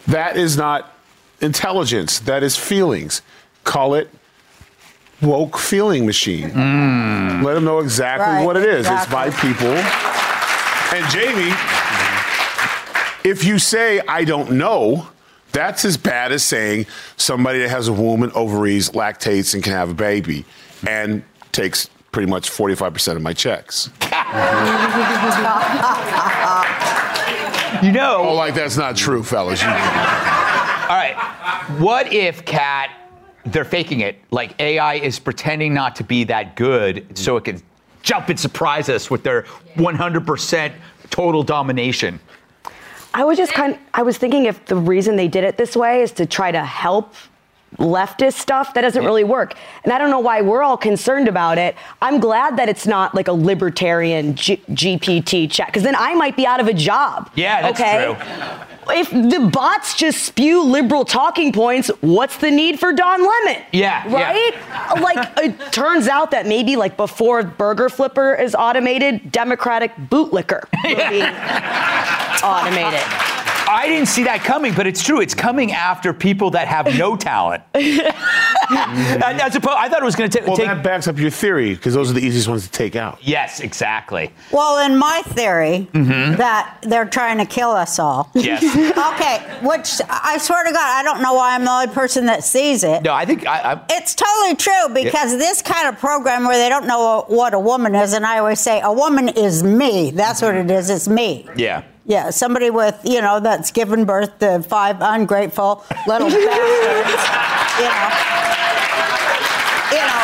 that 0.07 0.37
is 0.37 0.57
not 0.57 0.93
intelligence, 1.41 2.21
that 2.21 2.43
is 2.43 2.57
feelings. 2.57 3.23
Call 3.65 3.95
it 3.95 4.11
woke 5.21 5.57
feeling 5.57 6.05
machine. 6.05 6.51
Mm. 6.51 7.45
Let 7.45 7.55
them 7.55 7.65
know 7.65 7.79
exactly 7.79 8.27
Right, 8.39 8.45
what 8.45 8.57
it 8.57 8.65
is. 8.65 8.81
exactly. 8.87 9.03
It's 9.05 9.13
by 9.13 9.31
people. 9.41 9.73
And 10.99 11.09
Jamie, 11.11 11.53
if 13.25 13.45
you 13.45 13.61
say, 13.61 14.01
I 14.09 14.25
don't 14.25 14.53
know, 14.53 15.07
that's 15.53 15.85
as 15.85 15.97
bad 15.97 16.33
as 16.33 16.43
saying 16.43 16.87
somebody 17.17 17.61
that 17.61 17.69
has 17.71 17.87
a 17.87 17.93
womb 17.93 18.25
and 18.25 18.33
ovaries, 18.33 18.91
lactates, 18.91 19.55
and 19.55 19.63
can 19.63 19.75
have 19.75 19.91
a 19.91 19.95
baby 19.95 20.45
and 20.89 21.23
takes 21.53 21.89
pretty 22.11 22.29
much 22.29 22.51
45% 22.51 23.15
of 23.17 23.23
my 23.23 23.33
checks. 23.33 23.91
You 27.83 27.93
know. 27.93 28.19
Oh, 28.29 28.35
like 28.35 28.55
that's 28.55 28.77
not 28.77 28.97
true, 28.97 29.23
fellas. 29.23 29.61
You- 29.63 29.69
All 29.69 29.75
right. 29.75 31.17
What 31.79 32.13
if 32.13 32.45
Kat? 32.45 32.91
They're 33.45 33.65
faking 33.65 34.01
it. 34.01 34.19
Like 34.31 34.55
AI 34.61 34.95
is 34.95 35.19
pretending 35.19 35.75
not 35.75 35.97
to 35.97 36.05
be 36.05 36.23
that 36.25 36.55
good, 36.55 37.19
so 37.19 37.37
it 37.37 37.45
can 37.45 37.61
jump 38.03 38.29
and 38.29 38.39
surprise 38.39 38.89
us 38.89 39.11
with 39.11 39.25
their 39.25 39.43
100% 39.77 40.73
total 41.11 41.43
domination. 41.43 42.21
I 43.15 43.25
was 43.25 43.37
just 43.37 43.53
kind 43.53 43.79
I 43.95 44.03
was 44.03 44.17
thinking 44.17 44.47
if 44.47 44.65
the 44.67 44.77
reason 44.77 45.17
they 45.17 45.29
did 45.29 45.43
it 45.45 45.57
this 45.59 45.77
way 45.77 46.03
is 46.03 46.13
to 46.13 46.25
try 46.27 46.53
to 46.53 46.65
help 46.65 47.15
leftist 47.79 48.35
stuff, 48.35 48.75
that 48.75 48.83
doesn't 48.83 49.05
really 49.05 49.25
work. 49.25 49.55
And 49.85 49.93
I 49.93 49.99
don't 49.99 50.11
know 50.11 50.21
why 50.21 50.43
we're 50.43 50.63
all 50.63 50.77
concerned 50.77 51.29
about 51.29 51.59
it. 51.59 51.77
I'm 52.01 52.21
glad 52.21 52.57
that 52.57 52.69
it's 52.69 52.87
not 52.87 53.15
like 53.15 53.29
a 53.29 53.33
libertarian 53.33 54.35
G- 54.35 54.63
GPT 54.71 55.51
chat, 55.51 55.67
because 55.69 55.83
then 55.83 55.97
I 55.97 56.15
might 56.15 56.37
be 56.37 56.47
out 56.47 56.61
of 56.61 56.69
a 56.69 56.75
job. 56.75 57.31
Yeah, 57.35 57.63
that's 57.63 57.81
okay? 57.81 58.05
true. 58.05 58.95
If 58.95 59.11
the 59.11 59.49
bots 59.53 59.95
just 59.95 60.25
spew 60.25 60.65
liberal 60.65 61.05
talking 61.05 61.53
points, 61.53 61.89
what's 62.01 62.37
the 62.39 62.51
need 62.51 62.81
for 62.81 62.93
Don 62.93 63.21
Lemon? 63.21 63.63
Yeah, 63.73 64.07
yeah. 64.09 64.33
Right? 64.33 65.01
like, 65.01 65.33
it 65.39 65.73
turns 65.73 66.09
out 66.09 66.33
that 66.33 66.47
maybe, 66.47 66.75
like, 66.75 66.97
before 66.97 67.45
Burger 67.45 67.89
Flipper 67.89 68.35
is 68.35 68.57
automated, 68.57 69.31
Democratic 69.31 69.95
bootlicker 69.97 70.65
will 70.85 71.11
be 71.11 71.23
automated. 72.45 73.42
I 73.69 73.87
didn't 73.89 74.07
see 74.09 74.25
that 74.25 74.43
coming, 74.45 74.75
but 74.75 74.87
it's 74.87 75.03
true. 75.03 75.21
It's 75.21 75.35
coming 75.35 75.73
after 75.73 76.13
people 76.13 76.51
that 76.51 76.69
have 76.69 76.87
no 76.99 77.17
talent. 77.31 77.63
And 77.75 79.41
As 79.41 79.55
opposed, 79.57 79.77
I 79.77 79.89
thought 79.89 80.03
it 80.03 80.05
was 80.05 80.17
going 80.17 80.31
to 80.31 80.39
take. 80.39 80.47
Well, 80.47 80.57
take. 80.57 80.67
that 80.67 80.83
backs 80.83 81.09
up 81.09 81.19
your 81.19 81.31
theory 81.31 81.75
because 81.75 81.95
those 81.95 82.11
are 82.11 82.15
the 82.15 82.21
easiest 82.25 82.49
ones 82.49 82.65
to 82.65 82.71
take 82.71 82.97
out. 82.97 83.19
yes, 83.23 83.61
exactly. 83.61 84.31
Well, 84.51 84.85
in 84.87 84.97
my 84.97 85.23
theory, 85.27 85.89
Mm-hmm. 85.93 86.37
that 86.37 86.79
they're 86.83 87.07
trying 87.07 87.39
to 87.39 87.45
kill 87.47 87.71
us 87.71 87.99
all. 87.99 88.31
Yes. 88.35 88.63
okay, 89.15 89.67
which 89.67 90.01
I 90.09 90.39
swear 90.39 90.65
to 90.65 90.71
God, 90.73 90.81
I 90.81 91.03
don't 91.03 91.23
know 91.23 91.35
why 91.35 91.55
I'm 91.55 91.65
the 91.65 91.71
only 91.71 91.87
person 91.95 92.27
that 92.27 92.45
sees 92.45 92.83
it. 92.85 93.03
No, 93.03 93.13
I 93.13 93.25
think 93.25 93.47
I, 93.47 93.73
I, 93.75 93.81
It's 93.91 94.15
totally 94.15 94.57
true 94.57 94.95
because 94.95 95.37
this 95.39 95.63
kind 95.63 95.89
of 95.89 95.99
program 95.99 96.45
where 96.47 96.57
they 96.57 96.69
don't 96.69 96.87
know 96.87 97.25
what 97.29 97.55
a 97.55 97.59
woman 97.61 97.95
is, 97.95 98.13
and 98.13 98.25
I 98.27 98.39
always 98.39 98.61
say, 98.61 98.81
a 98.83 98.93
woman 98.93 99.29
is 99.29 99.63
me. 99.63 100.11
That's 100.11 100.43
what 100.43 100.55
it 100.55 100.71
is. 100.71 100.91
It's 100.91 101.09
me. 101.09 101.47
yeah. 101.57 101.83
Yeah, 102.05 102.31
somebody 102.31 102.71
with, 102.71 103.01
you 103.05 103.21
know, 103.21 103.39
that's 103.39 103.71
given 103.71 104.05
birth 104.05 104.39
to 104.41 104.63
five 104.63 104.97
ungrateful 105.01 105.85
little 106.07 106.29
bastards. 106.31 107.23
You 107.79 107.87
know. 107.87 108.11
You 109.93 110.03
know. 110.03 110.23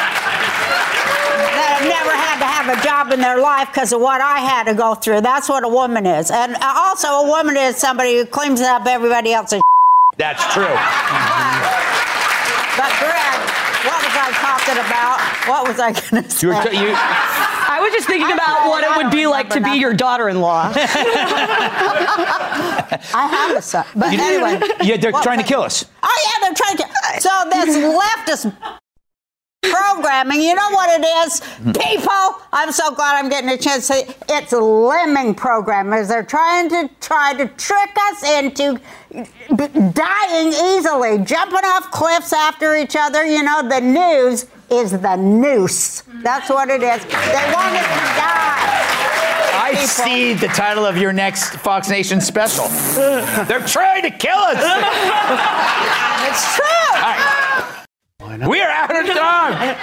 That 1.55 1.79
have 1.79 1.87
never 1.87 2.11
had 2.11 2.39
to 2.41 2.47
have 2.47 2.79
a 2.79 2.83
job 2.85 3.13
in 3.13 3.21
their 3.21 3.39
life 3.41 3.69
because 3.69 3.93
of 3.93 4.01
what 4.01 4.21
I 4.21 4.41
had 4.41 4.65
to 4.65 4.75
go 4.75 4.95
through. 4.95 5.21
That's 5.21 5.49
what 5.49 5.65
a 5.65 5.69
woman 5.69 6.05
is. 6.07 6.31
And 6.33 6.57
also, 6.63 7.09
a 7.09 7.29
woman 7.29 7.57
is 7.57 7.77
somebody 7.77 8.17
who 8.19 8.27
cleans 8.27 8.61
up 8.61 8.87
everybody 8.87 9.33
else's. 9.33 9.61
That's 10.17 10.43
true. 10.53 10.65
But, 12.75 12.91
Greg, 12.99 13.39
what 13.87 14.03
was 14.03 14.15
I 14.19 14.31
talking 14.35 14.79
about? 14.83 15.21
What 15.47 15.69
was 15.69 15.79
I 15.79 15.93
going 15.93 16.25
to 16.25 16.31
say? 16.31 16.47
You 16.47 16.55
were 16.55 16.63
t- 16.63 16.77
you, 16.77 16.95
I 17.79 17.81
was 17.81 17.93
just 17.93 18.09
thinking 18.09 18.33
about 18.33 18.69
what 18.69 18.83
it 18.83 18.91
would 18.97 19.13
be 19.13 19.29
like 19.29 19.51
to 19.51 19.61
be 19.61 19.79
your 19.79 19.95
daughter-in-law. 19.95 20.73
I 23.15 23.29
have 23.31 23.57
a 23.57 23.63
son. 23.63 23.87
But 23.95 24.15
anyway. 24.15 24.61
yeah, 24.83 24.97
they're 24.97 25.13
What 25.13 25.23
trying 25.23 25.39
to 25.39 25.45
kill 25.45 25.63
us. 25.63 25.85
Oh 26.03 26.25
yeah, 26.27 26.41
they're 26.43 26.55
trying 26.57 26.77
to. 26.79 26.85
So 27.21 27.31
this 27.51 27.77
leftist 28.47 28.78
programming, 29.99 30.41
you 30.41 30.55
know 30.55 30.71
what 30.71 31.01
it 31.01 31.05
is, 31.27 31.41
people. 31.75 32.43
I'm 32.53 32.73
so 32.73 32.95
glad 32.95 33.17
I'm 33.17 33.29
getting 33.29 33.51
a 33.51 33.57
chance 33.57 33.87
to 33.89 33.95
say 33.95 34.15
it's 34.29 34.53
lemming 34.53 35.35
programmers. 35.35 36.09
They're 36.09 36.23
trying 36.23 36.69
to 36.71 36.91
try 37.01 37.35
to 37.35 37.49
trick 37.49 37.91
us 37.97 38.23
into 38.25 38.81
dying 39.93 40.49
easily, 40.49 41.19
jumping 41.25 41.65
off 41.65 41.91
cliffs 41.91 42.33
after 42.33 42.77
each 42.77 42.97
other. 42.97 43.25
You 43.25 43.43
know, 43.43 43.69
the 43.69 43.81
news 43.81 44.47
is 44.71 44.93
the 44.93 45.17
noose. 45.17 46.03
That's 46.23 46.49
what 46.51 46.69
it 46.69 46.83
is. 46.83 47.05
They 47.05 47.53
want 47.53 47.75
us 47.75 47.87
to 47.87 48.19
die. 48.19 48.85
I 49.61 49.75
see 49.85 50.35
the 50.35 50.49
title 50.49 50.87
of 50.87 50.97
your 50.97 51.13
next 51.13 51.57
Fox 51.57 51.89
Nation 51.91 52.21
special. 52.21 52.69
They're 53.45 53.67
trying 53.67 54.03
to 54.03 54.11
kill 54.11 54.39
us. 54.39 55.75
It's 56.29 56.57
true. 56.57 57.78
We 58.47 58.61
are 58.61 58.71
out 58.71 58.91
of 58.91 59.07
time. 59.07 59.77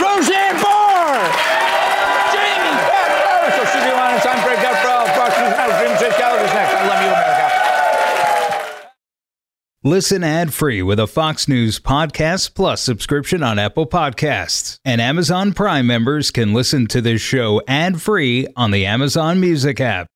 Roseanne 0.00 0.56
Barr. 0.62 1.20
Jamie 2.32 2.76
Beck. 2.88 3.52
So 3.56 3.64
should 3.66 3.84
be 3.84 3.90
on 3.92 4.20
time 4.20 4.40
break 4.46 4.60
up 4.64 4.76
for 4.80 5.12
Fox 5.18 5.36
News 5.38 5.50
Now. 5.50 5.68
Jim 5.80 5.98
Chase 5.98 6.16
Gallagher's 6.16 6.54
next. 6.54 6.74
I 6.74 6.86
love 6.88 7.02
you, 7.02 7.08
America. 7.08 7.46
Listen 9.82 10.24
ad 10.24 10.54
free 10.54 10.82
with 10.82 10.98
a 10.98 11.06
Fox 11.06 11.46
News 11.46 11.78
Podcast 11.78 12.54
Plus 12.54 12.80
subscription 12.80 13.42
on 13.42 13.58
Apple 13.58 13.86
Podcasts. 13.86 14.78
And 14.84 15.00
Amazon 15.00 15.52
Prime 15.52 15.86
members 15.86 16.30
can 16.30 16.54
listen 16.54 16.86
to 16.86 17.02
this 17.02 17.20
show 17.20 17.60
ad 17.68 18.00
free 18.00 18.46
on 18.56 18.70
the 18.70 18.86
Amazon 18.86 19.40
Music 19.40 19.78
app. 19.80 20.06